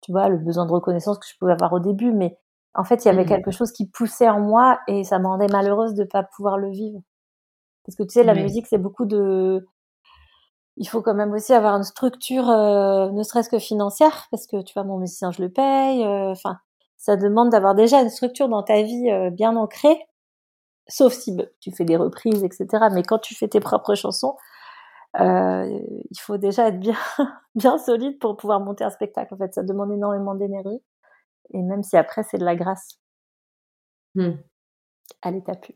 [0.00, 2.36] tu vois, le besoin de reconnaissance que je pouvais avoir au début, mais
[2.74, 3.28] en fait, il y avait mmh.
[3.28, 6.58] quelque chose qui poussait en moi et ça me rendait malheureuse de ne pas pouvoir
[6.58, 7.00] le vivre.
[7.84, 9.66] Parce que tu sais, la musique, c'est beaucoup de.
[10.76, 14.60] Il faut quand même aussi avoir une structure, euh, ne serait-ce que financière, parce que
[14.62, 16.04] tu vois, mon musicien, je le paye.
[16.04, 16.58] Euh, enfin,
[16.96, 19.98] ça demande d'avoir déjà une structure dans ta vie euh, bien ancrée,
[20.88, 22.66] sauf si bah, tu fais des reprises, etc.
[22.92, 24.36] Mais quand tu fais tes propres chansons,
[25.20, 26.96] euh, il faut déjà être bien,
[27.54, 29.34] bien solide pour pouvoir monter un spectacle.
[29.34, 30.80] En fait, ça demande énormément d'énergie.
[31.52, 33.00] Et même si après, c'est de la grâce.
[34.14, 34.32] Mmh.
[35.22, 35.74] À l'état pur.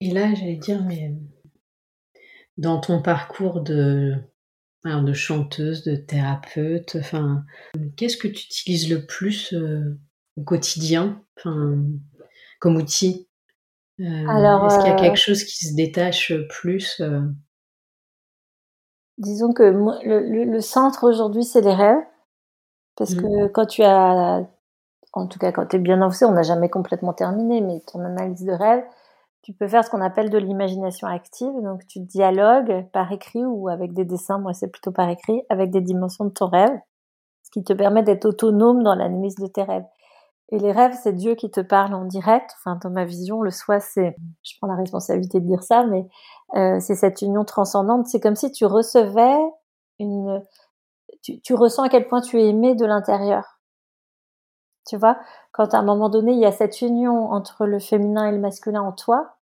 [0.00, 1.14] Et là, j'allais dire, mais
[2.58, 4.14] dans ton parcours de,
[4.84, 7.44] de chanteuse, de thérapeute, enfin,
[7.96, 9.98] qu'est-ce que tu utilises le plus euh,
[10.36, 11.78] au quotidien, enfin,
[12.60, 13.28] comme outil?
[14.00, 17.22] Euh, Alors, est-ce qu'il y a quelque euh, chose qui se détache plus euh?
[19.16, 22.02] Disons que le, le, centre aujourd'hui, c'est les rêves.
[22.96, 23.22] Parce mmh.
[23.22, 24.44] que quand tu as,
[25.12, 28.00] en tout cas quand tu es bien avancé, on n'a jamais complètement terminé, mais ton
[28.00, 28.84] analyse de rêve,
[29.44, 31.52] tu peux faire ce qu'on appelle de l'imagination active.
[31.62, 35.70] Donc tu dialogues par écrit ou avec des dessins, moi c'est plutôt par écrit, avec
[35.70, 36.76] des dimensions de ton rêve,
[37.42, 39.84] ce qui te permet d'être autonome dans l'analyse de tes rêves.
[40.50, 42.50] Et les rêves, c'est Dieu qui te parle en direct.
[42.58, 46.06] Enfin, dans ma vision, le soi, c'est, je prends la responsabilité de dire ça, mais
[46.54, 48.06] euh, c'est cette union transcendante.
[48.06, 49.38] C'est comme si tu recevais
[49.98, 50.42] une,
[51.22, 53.53] tu, tu, ressens à quel point tu es aimé de l'intérieur.
[54.86, 55.18] Tu vois,
[55.52, 58.38] quand à un moment donné, il y a cette union entre le féminin et le
[58.38, 59.36] masculin en toi,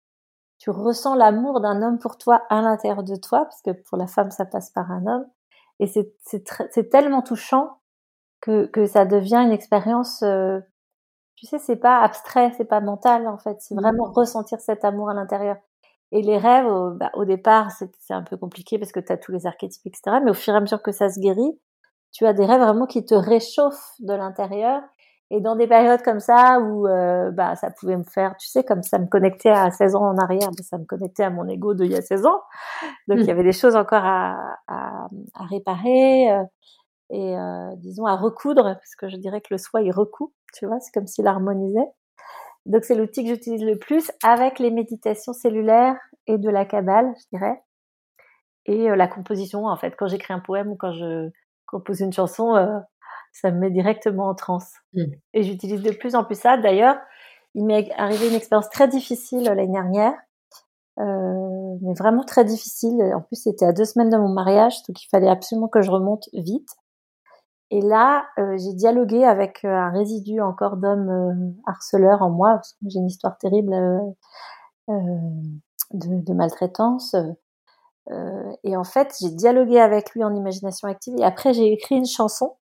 [0.59, 4.07] tu ressens l'amour d'un homme pour toi à l'intérieur de toi, parce que pour la
[4.07, 5.26] femme, ça passe par un homme.
[5.79, 7.79] Et c'est tellement touchant
[8.40, 10.61] que, que ça devient une expérience euh,
[11.40, 13.81] tu sais, c'est pas abstrait, c'est pas mental en fait, c'est mmh.
[13.81, 15.57] vraiment ressentir cet amour à l'intérieur.
[16.12, 19.16] Et les rêves, au, bah, au départ, c'est un peu compliqué parce que tu as
[19.16, 20.18] tous les archétypes, etc.
[20.22, 21.59] Mais au fur et à mesure que ça se guérit,
[22.12, 24.83] tu as des rêves vraiment qui te réchauffent de l'intérieur.
[25.33, 28.64] Et dans des périodes comme ça où euh, bah, ça pouvait me faire, tu sais,
[28.64, 31.47] comme ça me connectait à 16 ans en arrière, bah, ça me connectait à mon
[31.47, 32.40] ego d'il y a 16 ans.
[33.07, 33.31] Donc il y mmh.
[33.31, 36.33] avait des choses encore à, à, à réparer.
[36.33, 36.43] Euh,
[37.11, 40.66] et euh, disons à recoudre, parce que je dirais que le soi il recoud, tu
[40.66, 41.88] vois, c'est comme s'il harmonisait.
[42.66, 47.12] Donc c'est l'outil que j'utilise le plus avec les méditations cellulaires et de la cabale,
[47.19, 47.61] je dirais.
[48.66, 51.31] Et euh, la composition, en fait, quand j'écris un poème ou quand je
[51.66, 52.79] compose une chanson, euh,
[53.33, 54.73] ça me met directement en transe.
[54.95, 55.03] Mmh.
[55.35, 56.57] Et j'utilise de plus en plus ça.
[56.57, 56.97] D'ailleurs,
[57.55, 60.14] il m'est arrivé une expérience très difficile l'année dernière,
[60.99, 63.03] euh, mais vraiment très difficile.
[63.14, 65.90] En plus, c'était à deux semaines de mon mariage, donc il fallait absolument que je
[65.90, 66.71] remonte vite.
[67.71, 72.55] Et là, euh, j'ai dialogué avec euh, un résidu encore d'hommes euh, harceleurs en moi,
[72.55, 73.71] parce que j'ai une histoire terrible
[74.88, 77.14] de, de, maltraitance.
[78.64, 81.14] Et en fait, j'ai dialogué avec lui en imagination active.
[81.19, 82.57] Et après, j'ai écrit une chanson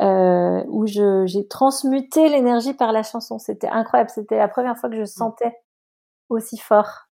[0.00, 3.38] euh, où j'ai transmuté l'énergie par la chanson.
[3.38, 4.10] C'était incroyable.
[4.10, 5.52] C'était la première fois que je sentais
[6.28, 7.08] aussi fort.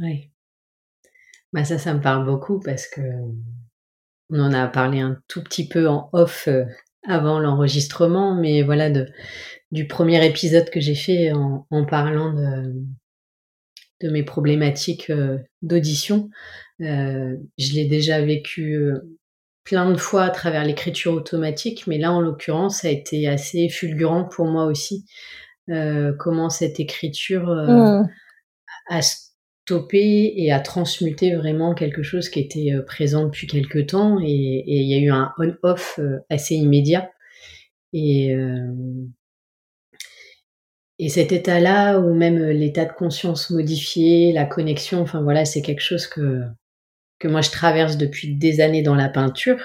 [0.00, 0.30] Oui.
[1.52, 3.00] Bah ça, ça me parle beaucoup parce que
[4.30, 6.64] on en a parlé un tout petit peu en off euh,
[7.06, 9.06] avant l'enregistrement, mais voilà, de,
[9.70, 12.72] du premier épisode que j'ai fait en, en parlant de,
[14.00, 16.30] de mes problématiques euh, d'audition.
[16.80, 19.18] Euh, je l'ai déjà vécu euh,
[19.64, 23.68] plein de fois à travers l'écriture automatique, mais là en l'occurrence ça a été assez
[23.68, 25.04] fulgurant pour moi aussi.
[26.18, 28.08] comment cette écriture mmh.
[28.88, 34.64] a stoppé et a transmuté vraiment quelque chose qui était présent depuis quelque temps et
[34.66, 37.10] il y a eu un on-off assez immédiat.
[37.92, 38.34] Et,
[41.02, 45.60] et cet état-là, ou même euh, l'état de conscience modifié, la connexion, enfin voilà, c'est
[45.60, 46.42] quelque chose que,
[47.22, 49.62] que moi je traverse depuis des années dans la peinture,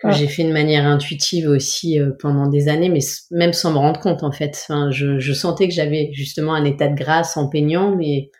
[0.00, 3.00] que j'ai fait de manière intuitive aussi euh, pendant des années, mais
[3.30, 4.58] même sans me rendre compte en fait.
[4.60, 8.30] Enfin, je, je sentais que j'avais justement un état de grâce en peignant, mais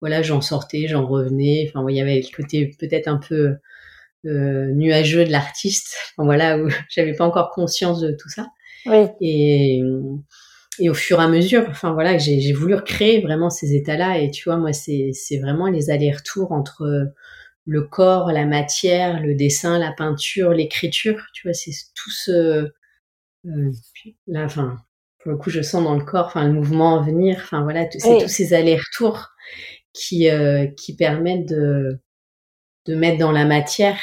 [0.00, 1.66] voilà, j'en sortais, j'en revenais.
[1.68, 3.54] Enfin, il y avait le côté peut-être un peu
[4.26, 5.96] euh, nuageux de l'artiste.
[6.16, 8.48] Enfin, voilà, où j'avais pas encore conscience de tout ça.
[8.86, 9.06] Oui.
[9.22, 9.82] Et
[10.80, 14.18] et au fur et à mesure, enfin voilà, j'ai voulu recréer vraiment ces états-là.
[14.18, 17.12] Et tu vois, moi, c'est vraiment les allers-retours entre
[17.66, 21.24] le corps, la matière, le dessin, la peinture, l'écriture.
[21.32, 22.70] Tu vois, c'est tout ce
[23.46, 23.72] euh,
[24.26, 24.78] là, enfin,
[25.20, 27.40] pour le coup, je sens dans le corps, enfin, le mouvement à venir.
[27.42, 29.28] Enfin voilà, c'est tous ces allers-retours
[29.92, 32.00] qui euh, qui permettent de
[32.86, 33.98] de mettre dans la matière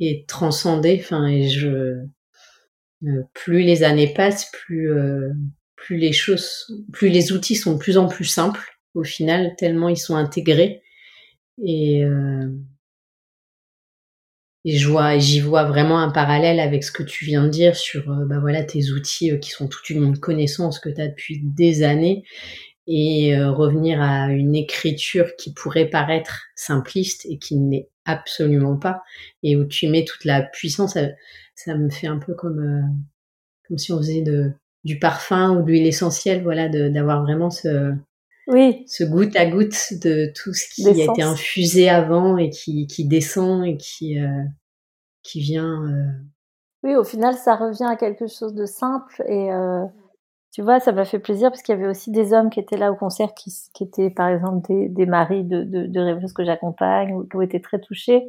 [0.00, 1.00] et de transcender.
[1.02, 2.04] Enfin, et je
[3.34, 4.90] plus les années passent, plus
[5.76, 9.88] plus les choses, plus les outils sont de plus en plus simples au final, tellement
[9.88, 10.82] ils sont intégrés.
[11.62, 12.48] Et, euh,
[14.64, 17.76] et je vois, j'y vois vraiment un parallèle avec ce que tu viens de dire
[17.76, 21.08] sur, euh, bah voilà, tes outils euh, qui sont toute une connaissance que tu as
[21.08, 22.24] depuis des années.
[22.86, 29.02] Et revenir à une écriture qui pourrait paraître simpliste et qui n'est absolument pas
[29.42, 30.98] et où tu mets toute la puissance,
[31.54, 32.82] ça, me fait un peu comme
[33.66, 34.22] comme si on faisait
[34.84, 37.94] du parfum ou de l'huile essentielle, voilà, d'avoir vraiment ce,
[38.46, 38.84] oui.
[38.86, 43.06] ce goutte à goutte de tout ce qui a été infusé avant et qui, qui
[43.06, 44.42] descend et qui, euh,
[45.22, 45.82] qui vient.
[45.84, 46.12] Euh...
[46.82, 49.84] Oui, au final, ça revient à quelque chose de simple et euh,
[50.52, 52.76] tu vois, ça m'a fait plaisir parce qu'il y avait aussi des hommes qui étaient
[52.76, 56.32] là au concert qui, qui étaient par exemple des, des maris de, de, de rêveuses
[56.32, 58.24] que j'accompagne ou qui ont été très touchés.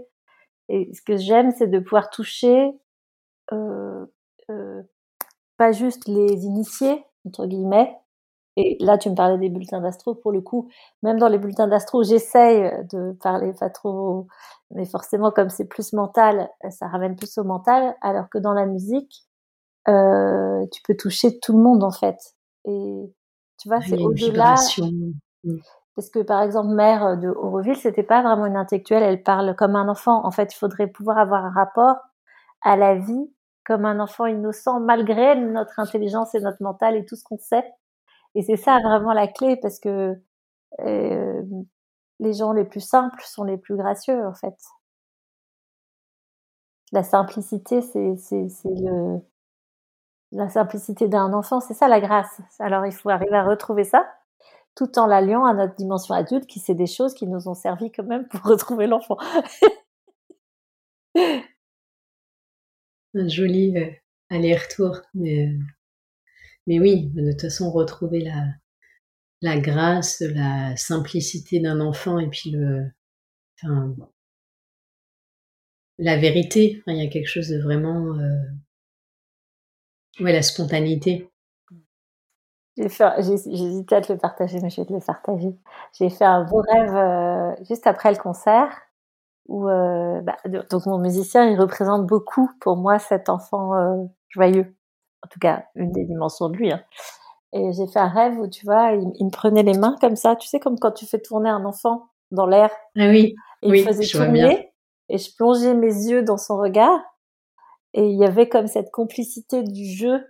[0.69, 2.71] Et ce que j'aime, c'est de pouvoir toucher
[5.57, 7.95] pas juste les initiés, entre guillemets.
[8.57, 10.15] Et là, tu me parlais des bulletins d'astro.
[10.15, 10.69] Pour le coup,
[11.03, 14.27] même dans les bulletins d'astro, j'essaye de parler pas trop,
[14.71, 17.95] mais forcément, comme c'est plus mental, ça ramène plus au mental.
[18.01, 19.27] Alors que dans la musique,
[19.87, 22.17] euh, tu peux toucher tout le monde en fait.
[22.65, 23.13] Et
[23.59, 24.55] tu vois, c'est au-delà.
[25.43, 25.57] Mmh.
[25.95, 29.03] Parce que par exemple, mère de Auroville, c'était pas vraiment une intellectuelle.
[29.03, 30.25] Elle parle comme un enfant.
[30.25, 31.97] En fait, il faudrait pouvoir avoir un rapport
[32.61, 33.31] à la vie
[33.65, 37.63] comme un enfant innocent malgré notre intelligence et notre mental et tout ce qu'on sait.
[38.35, 40.15] Et c'est ça vraiment la clé parce que
[42.19, 44.55] les gens les plus simples sont les plus gracieux en fait.
[46.91, 48.15] La simplicité, c'est
[48.65, 49.19] le
[50.31, 52.41] la simplicité d'un enfant, c'est ça la grâce.
[52.59, 54.05] Alors il faut arriver à retrouver ça
[54.75, 57.91] tout en l'alliant à notre dimension adulte qui c'est des choses qui nous ont servi
[57.91, 59.17] quand même pour retrouver l'enfant.
[63.15, 63.89] un joli euh,
[64.29, 64.99] aller-retour.
[65.13, 65.57] Mais, euh,
[66.67, 68.27] mais oui, de toute façon, retrouver
[69.41, 72.91] la, grâce, la simplicité d'un enfant et puis le,
[73.61, 73.95] enfin,
[75.97, 76.83] la vérité.
[76.87, 78.49] il y a quelque chose de vraiment, euh,
[80.23, 81.29] ouais, la spontanéité.
[82.77, 85.55] Hésité à te le partager, mais je vais te le partager.
[85.97, 88.69] J'ai fait un beau rêve juste après le concert
[89.51, 90.37] euh, bah,
[90.71, 94.75] donc mon musicien il représente beaucoup pour moi cet enfant euh, joyeux
[95.25, 96.81] en tout cas une des dimensions de lui hein.
[97.51, 100.35] et j'ai fait un rêve où tu vois il, me prenait les mains comme ça.
[100.35, 102.69] Tu sais comme quand tu fais tourner un enfant dans l'air.
[102.97, 103.35] Ah oui.
[103.63, 104.71] Et il faisait tourner
[105.09, 106.99] et je plongeais mes yeux dans son regard.
[107.93, 110.21] Et il y avait comme cette complicité du jeu.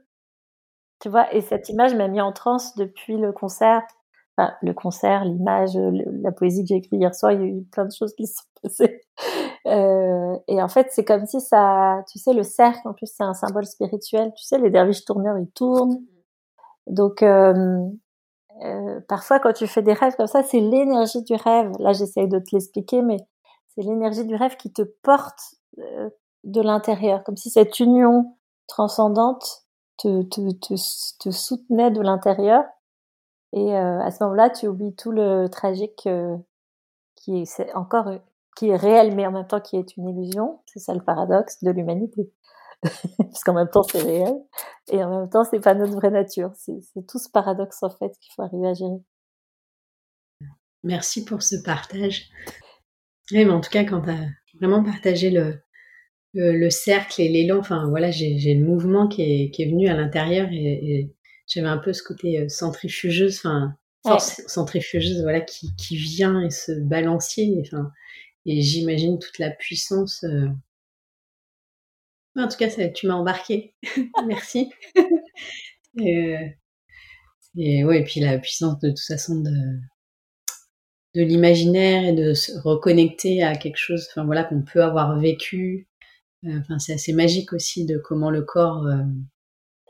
[1.01, 3.81] Tu vois et cette image m'a mis en transe depuis le concert.
[4.37, 7.63] Enfin, le concert, l'image, la poésie que j'ai écrite hier soir, il y a eu
[7.63, 8.43] plein de choses qui se sont.
[9.67, 13.23] Euh, et en fait, c'est comme si ça, tu sais, le cercle, en plus, c'est
[13.23, 14.31] un symbole spirituel.
[14.35, 16.03] Tu sais, les derviches tourneurs, ils tournent.
[16.87, 17.79] Donc, euh,
[18.63, 21.71] euh, parfois quand tu fais des rêves comme ça, c'est l'énergie du rêve.
[21.79, 23.17] Là, j'essaye de te l'expliquer, mais
[23.69, 25.55] c'est l'énergie du rêve qui te porte
[26.43, 29.63] de l'intérieur, comme si cette union transcendante
[29.97, 30.75] te, te, te,
[31.19, 32.63] te soutenait de l'intérieur.
[33.51, 36.07] Et à ce moment-là, tu oublies tout le tragique
[37.15, 38.11] qui est, encore
[38.55, 40.59] qui est réel, mais en même temps qui est une illusion.
[40.65, 42.31] C'est ça le paradoxe de l'humanité.
[43.17, 44.33] Parce qu'en même temps, c'est réel.
[44.91, 46.51] Et en même temps, c'est pas notre vraie nature.
[46.55, 49.01] C'est tout ce paradoxe, en fait, qu'il faut arriver à gérer.
[50.83, 52.29] Merci pour ce partage.
[53.31, 54.27] Oui, mais en tout cas, quand tu as
[54.61, 55.59] vraiment partagé le,
[56.33, 59.95] le, cercle et l'élan, enfin voilà, j'ai le mouvement qui est, qui est venu à
[59.95, 61.11] l'intérieur et,
[61.47, 66.49] j'avais un peu ce côté euh, centrifugeuse, enfin force centrifugeuse, voilà, qui, qui vient et
[66.49, 67.61] se balancier.
[67.61, 67.91] Enfin,
[68.45, 70.23] et j'imagine toute la puissance.
[70.23, 70.47] Euh,
[72.35, 73.75] en tout cas, ça, tu m'as embarqué.
[74.27, 74.69] Merci.
[75.99, 76.47] et, euh,
[77.57, 79.79] et ouais, et puis la puissance de toute façon de,
[81.15, 85.87] de l'imaginaire et de se reconnecter à quelque chose, enfin voilà, qu'on peut avoir vécu.
[86.45, 89.03] Euh, enfin, c'est assez magique aussi de comment le corps euh,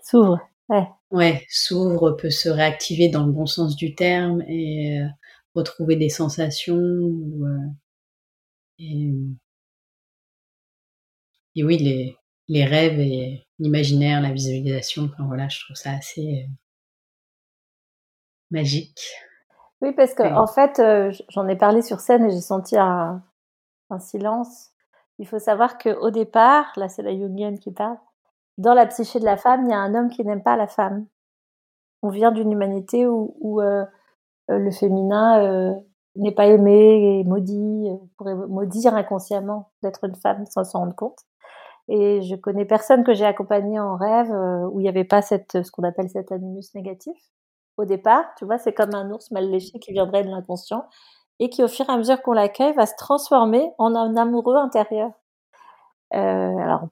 [0.03, 0.39] s'ouvre.
[0.69, 0.87] Ouais.
[1.11, 5.07] Ouais, s'ouvre, peut se réactiver dans le bon sens du terme et euh,
[5.55, 7.11] retrouver des sensations.
[8.79, 9.13] Et,
[11.55, 16.47] et oui, les, les rêves et l'imaginaire, la visualisation, enfin voilà, je trouve ça assez
[18.51, 19.01] magique.
[19.81, 23.23] Oui, parce que en fait, euh, j'en ai parlé sur scène et j'ai senti un,
[23.89, 24.71] un, silence.
[25.19, 27.97] Il faut savoir qu'au départ, là c'est la Jungienne qui parle,
[28.57, 30.67] dans la psyché de la femme, il y a un homme qui n'aime pas la
[30.67, 31.07] femme.
[32.01, 33.85] On vient d'une humanité où, où euh,
[34.49, 35.73] euh le féminin euh,
[36.15, 40.95] n'est pas aimé et maudit, on pourrait maudire inconsciemment d'être une femme sans s'en rendre
[40.95, 41.19] compte.
[41.87, 44.31] Et je connais personne que j'ai accompagné en rêve
[44.71, 47.15] où il n'y avait pas ce qu'on appelle cet animus négatif
[47.77, 50.85] au départ, tu vois, c'est comme un ours mal léché qui viendrait de l'inconscient
[51.39, 54.55] et qui, au fur et à mesure qu'on l'accueille, va se transformer en un amoureux
[54.55, 55.11] intérieur.
[56.13, 56.87] Euh, alors,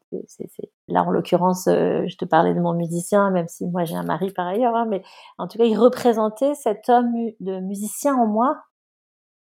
[0.89, 4.03] là, en l'occurrence, euh, je te parlais de mon musicien, même si moi j'ai un
[4.03, 5.01] mari par ailleurs, hein, mais
[5.37, 8.57] en tout cas, il représentait cet homme de musicien en moi,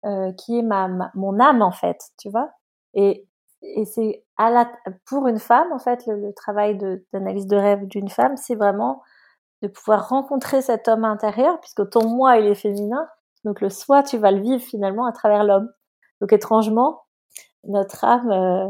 [0.05, 2.51] euh, qui est ma, mon âme en fait, tu vois.
[2.93, 3.27] Et,
[3.61, 4.71] et c'est à la,
[5.05, 6.77] pour une femme, en fait, le, le travail
[7.13, 9.01] d'analyse de rêve d'une femme, c'est vraiment
[9.61, 13.07] de pouvoir rencontrer cet homme intérieur, puisque ton moi, il est féminin.
[13.43, 15.69] Donc le soi, tu vas le vivre finalement à travers l'homme.
[16.21, 17.03] Donc étrangement,
[17.63, 18.67] notre âme euh,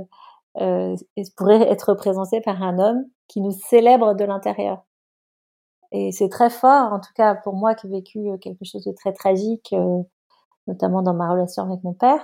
[0.61, 0.95] euh,
[1.35, 4.83] pourrait être représentée par un homme qui nous célèbre de l'intérieur.
[5.91, 8.83] Et c'est très fort, en tout cas pour moi qui ai vécu euh, quelque chose
[8.83, 10.03] de très tragique, euh,
[10.67, 12.21] notamment dans ma relation avec mon père,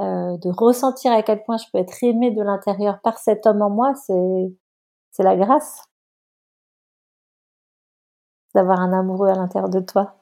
[0.00, 3.62] euh, de ressentir à quel point je peux être aimée de l'intérieur par cet homme
[3.62, 4.56] en moi, c'est
[5.12, 5.82] c'est la grâce
[8.54, 10.18] d'avoir un amoureux à l'intérieur de toi.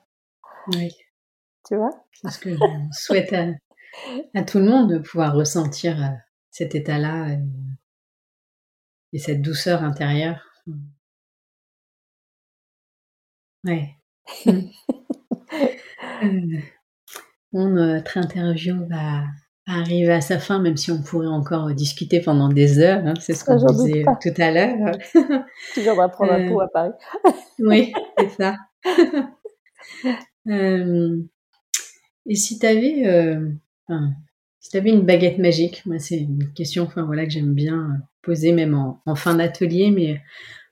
[0.69, 0.95] Oui.
[1.67, 1.91] Tu vois?
[2.23, 2.59] Parce que je
[2.93, 6.09] souhaite à, tout le monde de pouvoir ressentir euh,
[6.51, 7.37] cet état-là
[9.13, 10.41] et, cette douceur intérieure.
[13.65, 13.97] Ouais.
[16.23, 16.61] Euh,
[17.61, 19.23] notre interview va
[19.67, 23.03] arrive à sa fin, même si on pourrait encore discuter pendant des heures.
[23.07, 24.93] Hein, c'est ce qu'on disait tout à l'heure.
[25.75, 26.93] tu viendras prendre un pot à Paris.
[27.59, 28.57] oui, c'est ça.
[30.49, 31.17] euh,
[32.27, 33.51] et si tu avais, euh,
[33.89, 34.13] enfin,
[34.61, 38.53] si avais une baguette magique, moi c'est une question, enfin voilà que j'aime bien poser
[38.53, 40.21] même en, en fin d'atelier, mais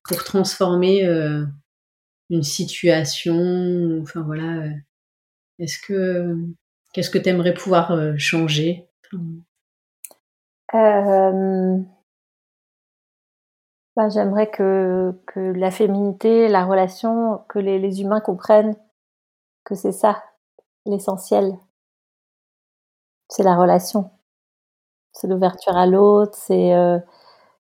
[0.05, 1.45] pour transformer euh,
[2.31, 4.71] une situation, enfin voilà, euh,
[5.59, 6.37] est-ce que
[6.93, 8.87] Qu'est-ce que tu aimerais pouvoir euh, changer?
[13.97, 18.77] Bah, J'aimerais que, que la féminité, la relation, que les, humains comprennent
[19.65, 20.23] que c'est ça
[20.87, 21.59] l'essentiel.
[23.29, 24.11] C'est la relation.
[25.13, 26.99] C'est l'ouverture à l'autre, c'est euh,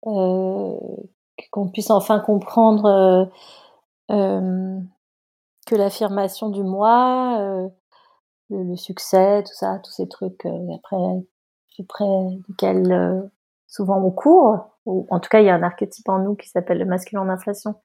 [0.02, 3.30] qu'on puisse enfin comprendre
[4.10, 7.70] que l'affirmation du moi,
[8.62, 10.98] le, succès, tout ça, tous ces trucs, euh, après,
[11.88, 12.06] près
[12.48, 13.22] duquel euh,
[13.68, 16.50] souvent on court, ou en tout cas il y a un archétype en nous qui
[16.50, 17.76] s'appelle le masculin en inflation,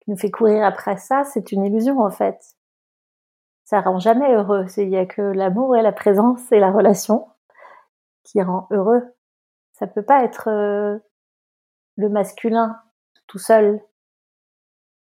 [0.00, 2.56] qui nous fait courir après ça, c'est une illusion en fait.
[3.64, 4.66] Ça rend jamais heureux.
[4.76, 7.26] Il y a que l'amour et la présence et la relation
[8.22, 9.02] qui rend heureux.
[9.72, 10.98] Ça peut pas être euh,
[11.96, 12.80] le masculin
[13.26, 13.80] tout seul.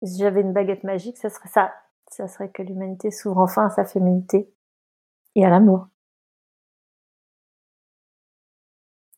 [0.04, 1.74] Si j'avais une baguette magique, ça serait ça.
[2.08, 4.54] Ça serait que l'humanité s'ouvre enfin à sa féminité
[5.36, 5.86] et à l'amour.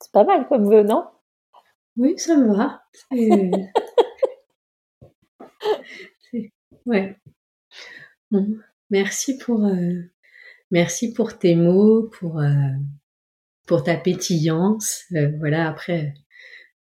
[0.00, 1.06] C'est pas mal comme vœu, non?
[1.96, 2.82] Oui, ça me va.
[6.86, 7.16] ouais.
[8.90, 10.02] merci pour, euh,
[10.70, 12.72] merci pour tes mots, pour, euh,
[13.66, 15.04] pour ta pétillance.
[15.12, 16.14] Euh, voilà, après,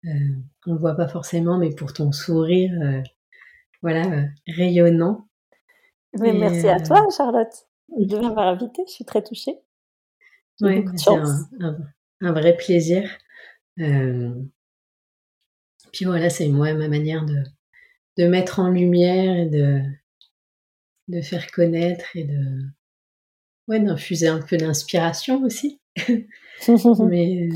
[0.05, 2.71] on ne voit pas forcément, mais pour ton sourire,
[3.81, 5.27] voilà, rayonnant.
[6.19, 8.83] Mais merci à toi, Charlotte, de m'avoir invitée.
[8.87, 9.57] Je suis très touchée.
[10.61, 11.77] Oui, c'est un,
[12.21, 13.09] un, vrai plaisir.
[13.77, 13.85] puis
[16.05, 17.43] voilà, c'est moi ma manière de,
[18.17, 19.81] de mettre en lumière et de,
[21.09, 22.61] de faire connaître et de
[23.67, 25.79] ouais, d'infuser un peu d'inspiration aussi.
[26.99, 27.49] Mais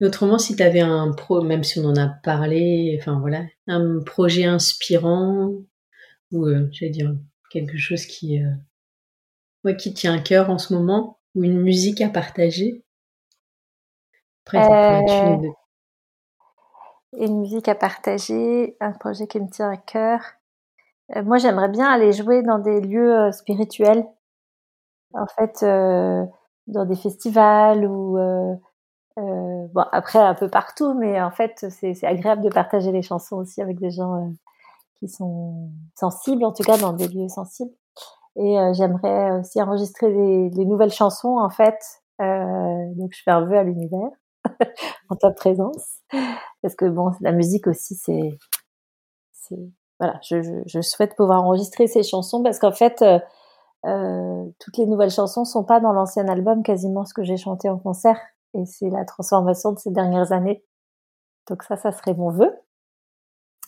[0.00, 3.44] euh, autrement, si tu avais un pro, même si on en a parlé, enfin voilà,
[3.66, 5.52] un projet inspirant
[6.32, 7.14] ou euh, j'allais dire
[7.50, 8.50] quelque chose qui euh,
[9.64, 12.82] ouais, qui tient à cœur en ce moment ou une musique à partager?
[14.46, 15.04] Après,
[17.18, 20.20] une musique à partager, un projet qui me tient à cœur.
[21.16, 24.06] Euh, moi, j'aimerais bien aller jouer dans des lieux euh, spirituels.
[25.12, 26.24] En fait, euh,
[26.68, 28.16] dans des festivals ou
[29.16, 33.60] bon après un peu partout, mais en fait c'est agréable de partager les chansons aussi
[33.60, 34.32] avec des gens
[35.00, 37.72] qui sont sensibles, en tout cas dans des lieux sensibles.
[38.36, 41.78] Et j'aimerais aussi enregistrer des, nouvelles chansons en fait.
[42.20, 44.10] donc je fais un vœu à l'univers
[45.10, 45.98] en ta présence,
[46.62, 48.38] parce que bon la musique aussi c'est
[49.98, 53.18] voilà, je, souhaite pouvoir enregistrer ces chansons parce qu'en fait, euh,
[53.86, 57.68] euh, toutes les nouvelles chansons sont pas dans l'ancien album, quasiment ce que j'ai chanté
[57.68, 58.18] en concert,
[58.54, 60.64] et c'est la transformation de ces dernières années.
[61.48, 62.50] Donc ça, ça serait mon vœu.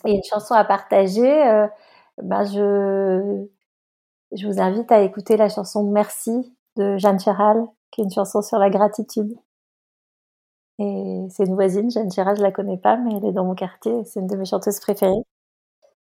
[0.05, 1.67] Et une chanson à partager, euh,
[2.21, 3.47] ben je,
[4.45, 8.57] vous invite à écouter la chanson Merci de Jeanne Chéral, qui est une chanson sur
[8.57, 9.33] la gratitude.
[10.79, 13.55] Et c'est une voisine, Jeanne Chéral, je la connais pas, mais elle est dans mon
[13.55, 15.23] quartier, c'est une de mes chanteuses préférées.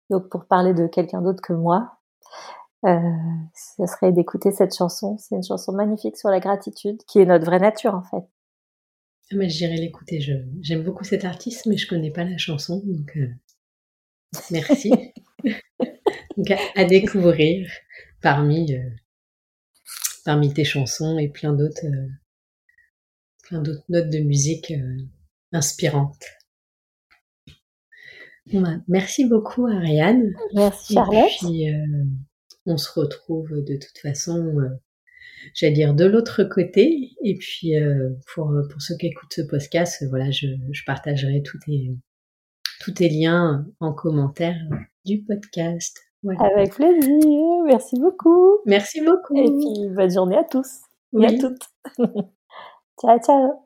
[0.09, 1.97] Donc pour parler de quelqu'un d'autre que moi,
[2.85, 2.99] euh,
[3.53, 5.17] ce serait d'écouter cette chanson.
[5.17, 8.25] C'est une chanson magnifique sur la gratitude, qui est notre vraie nature en fait.
[9.31, 10.19] Ah, mais j'irai l'écouter.
[10.61, 13.27] J'aime beaucoup cet artiste, mais je connais pas la chanson, donc euh,
[14.51, 14.91] merci.
[16.37, 17.69] donc à, découvrir
[18.21, 18.89] parmi euh,
[20.23, 22.07] parmi tes chansons et plein d'autres euh,
[23.43, 24.73] plein d'autres notes de musique
[25.51, 26.25] inspirantes.
[28.53, 30.33] Bah, merci beaucoup Ariane.
[30.53, 31.25] Merci Charlotte.
[31.25, 32.03] Et puis, euh,
[32.65, 34.69] on se retrouve de toute façon, euh,
[35.55, 37.11] j'allais dire de l'autre côté.
[37.23, 41.59] Et puis euh, pour, pour ceux qui écoutent ce podcast, voilà, je, je partagerai tous
[41.59, 41.91] tes,
[42.81, 44.55] tous tes liens en commentaire
[45.05, 45.99] du podcast.
[46.39, 47.63] Avec plaisir.
[47.65, 48.57] Merci beaucoup.
[48.65, 49.37] Merci beaucoup.
[49.37, 50.81] Et puis bonne journée à tous
[51.19, 51.69] et à toutes.
[52.99, 53.64] ciao ciao.